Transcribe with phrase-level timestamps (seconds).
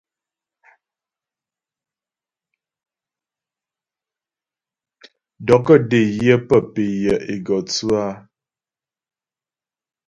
[5.45, 8.13] Dɔkɔ́́ dé yə pə pé yə́ é gɔ tsʉ áa.